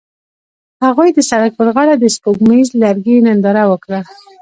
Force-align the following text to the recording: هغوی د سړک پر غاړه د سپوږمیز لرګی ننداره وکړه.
هغوی 0.83 1.09
د 1.13 1.19
سړک 1.29 1.51
پر 1.59 1.67
غاړه 1.75 1.95
د 1.99 2.05
سپوږمیز 2.15 2.67
لرګی 2.81 3.17
ننداره 3.27 3.63
وکړه. 3.67 3.99